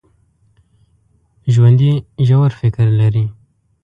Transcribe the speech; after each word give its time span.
ژوندي 1.53 1.91
ژور 2.27 2.51
فکر 2.61 2.87
لري 2.99 3.25